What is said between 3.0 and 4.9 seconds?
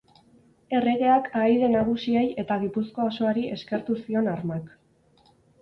osoari eskertu zion armak.